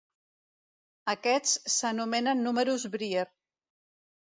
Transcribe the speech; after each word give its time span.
Aquests 1.13 1.53
s'anomenen 1.75 2.43
números 2.49 2.89
Brier. 2.97 3.29